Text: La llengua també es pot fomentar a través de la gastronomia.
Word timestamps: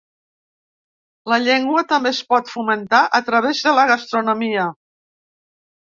La 1.33 1.39
llengua 1.43 1.83
també 1.93 2.13
es 2.19 2.23
pot 2.35 2.51
fomentar 2.55 3.05
a 3.21 3.23
través 3.31 3.65
de 3.69 3.79
la 3.81 3.87
gastronomia. 3.97 4.69